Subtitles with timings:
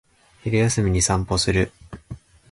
[0.43, 1.71] 昼休みに散歩する